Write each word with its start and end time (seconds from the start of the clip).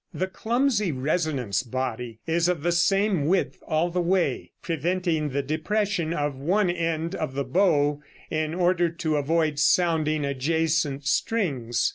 The 0.15 0.25
clumsy 0.25 0.91
resonance 0.91 1.61
body 1.61 2.17
is 2.25 2.47
of 2.49 2.63
the 2.63 2.71
same 2.71 3.27
width 3.27 3.59
all 3.67 3.91
the 3.91 4.01
way, 4.01 4.49
preventing 4.63 5.29
the 5.29 5.43
depression 5.43 6.11
of 6.11 6.39
one 6.39 6.71
end 6.71 7.13
of 7.13 7.35
the 7.35 7.43
bow 7.45 8.01
in 8.31 8.55
order 8.55 8.89
to 8.89 9.17
avoid 9.17 9.59
sounding 9.59 10.25
adjacent 10.25 11.05
strings. 11.05 11.87